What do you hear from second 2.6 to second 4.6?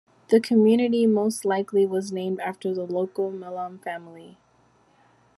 the local Milam family.